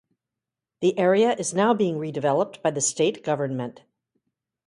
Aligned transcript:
The 0.79 0.97
area 0.97 1.35
is 1.37 1.53
now 1.53 1.75
being 1.75 1.97
redeveloped 1.99 2.63
by 2.63 2.71
the 2.71 2.81
state 2.81 3.23
government. 3.23 3.81